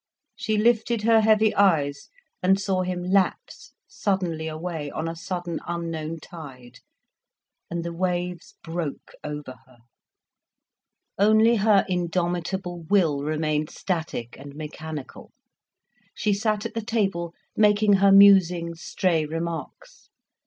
She 0.35 0.57
lifted 0.57 1.03
her 1.03 1.21
heavy 1.21 1.53
eyes 1.53 2.09
and 2.41 2.59
saw 2.59 2.81
him 2.81 3.03
lapse 3.03 3.73
suddenly 3.87 4.47
away, 4.47 4.89
on 4.89 5.07
a 5.07 5.15
sudden, 5.15 5.59
unknown 5.67 6.19
tide, 6.19 6.79
and 7.69 7.83
the 7.85 7.93
waves 7.93 8.55
broke 8.63 9.11
over 9.23 9.57
her. 9.67 9.77
Only 11.19 11.57
her 11.57 11.85
indomitable 11.87 12.81
will 12.89 13.21
remained 13.21 13.69
static 13.69 14.35
and 14.39 14.55
mechanical, 14.55 15.33
she 16.15 16.33
sat 16.33 16.65
at 16.65 16.73
the 16.73 16.81
table 16.81 17.35
making 17.55 17.93
her 17.97 18.11
musing, 18.11 18.73
stray 18.73 19.23
remarks. 19.27 20.09